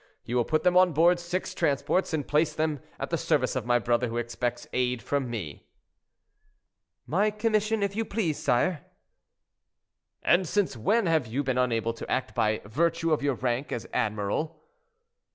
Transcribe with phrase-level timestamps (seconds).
[0.25, 3.67] You will put them on board six transports, and place them at the service of
[3.67, 5.67] my brother, who expects aid from me."
[7.05, 8.83] "My commission, if you please, sire."
[10.23, 13.87] "And since when have you been unable to act by virtue of your rank as
[13.93, 14.59] admiral?"